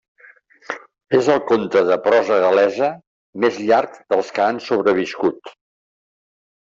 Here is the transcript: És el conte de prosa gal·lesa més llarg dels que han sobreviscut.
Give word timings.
És 1.17 1.27
el 1.33 1.41
conte 1.51 1.83
de 1.89 1.97
prosa 2.07 2.39
gal·lesa 2.45 2.89
més 3.45 3.61
llarg 3.67 4.01
dels 4.15 4.33
que 4.39 4.45
han 4.47 4.63
sobreviscut. 4.71 5.53